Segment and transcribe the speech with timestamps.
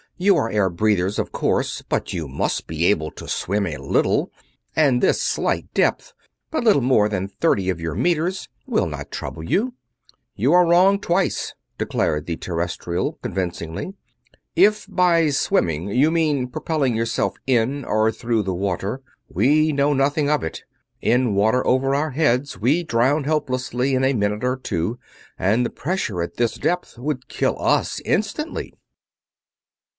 [0.17, 4.31] "You are air breathers, of course, but you must be able to swim a little,
[4.75, 6.13] and this slight depth
[6.51, 9.75] but little more than thirty of your meters will not trouble you."
[10.35, 13.93] "You are wrong, twice," declared the Terrestrial, convincingly.
[14.55, 20.29] "If by 'swimming' you mean propelling yourself in or through the water, we know nothing
[20.31, 20.63] of it.
[21.01, 24.99] In water over our heads we drown helplessly in a minute or two,
[25.37, 28.73] and the pressure at this depth would kill us instantly."